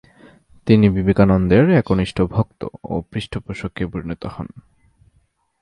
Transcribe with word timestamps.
তিনি 0.67 0.85
বিবেকানন্দের 0.89 1.65
একনিষ্ঠ 1.71 2.17
ভক্ত 2.33 2.61
ও 2.83 2.93
পৃষ্ঠপোষকে 3.11 3.83
পরিণত 3.87 4.23
হন। 4.25 4.47